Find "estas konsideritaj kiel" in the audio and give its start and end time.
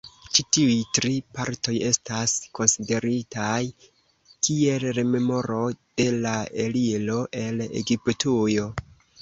1.89-4.89